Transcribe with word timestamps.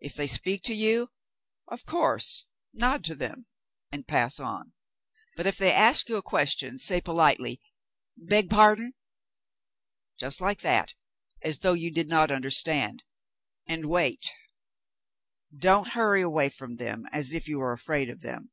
If 0.00 0.16
they 0.16 0.26
speak 0.26 0.64
to 0.64 0.74
you, 0.74 1.12
of 1.68 1.86
course 1.86 2.44
nod 2.72 3.04
to 3.04 3.14
them 3.14 3.46
and 3.92 4.04
pass 4.04 4.40
on. 4.40 4.72
But 5.36 5.46
if 5.46 5.56
they 5.58 5.70
ask 5.72 6.08
you 6.08 6.16
a 6.16 6.22
question, 6.22 6.76
say 6.76 7.00
politely, 7.00 7.60
* 7.92 8.16
Beg 8.30 8.50
pardon?' 8.50 8.94
just 10.18 10.40
like 10.40 10.62
that, 10.62 10.96
as 11.40 11.60
though 11.60 11.74
you 11.74 11.92
did 11.92 12.08
not 12.08 12.32
understand— 12.32 13.04
and— 13.68 13.88
wait. 13.88 14.28
Don't 15.56 15.90
hurry 15.90 16.20
away 16.22 16.48
from 16.48 16.74
them 16.74 17.04
as 17.12 17.32
if 17.32 17.46
you 17.46 17.58
were 17.58 17.70
afraid 17.72 18.10
of 18.10 18.22
them. 18.22 18.50